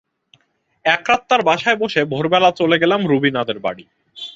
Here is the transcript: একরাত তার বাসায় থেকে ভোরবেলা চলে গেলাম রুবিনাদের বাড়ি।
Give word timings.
একরাত 0.85 1.21
তার 1.29 1.41
বাসায় 1.43 1.77
থেকে 1.83 2.01
ভোরবেলা 2.09 2.49
চলে 2.51 2.77
গেলাম 2.77 3.01
রুবিনাদের 3.07 3.57
বাড়ি। 3.59 3.83